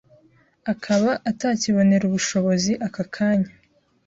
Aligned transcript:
akaba 0.73 1.11
atakibonera 1.31 2.03
ubushobozi 2.09 2.71
aka 2.87 3.03
kanya, 3.15 3.51